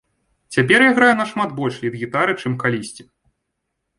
Цяпер 0.55 0.79
я 0.85 0.91
граю 0.99 1.09
нашмат 1.19 1.51
больш 1.59 1.77
лід-гітары, 1.83 2.33
чым 2.45 2.55
калісьці. 2.63 3.03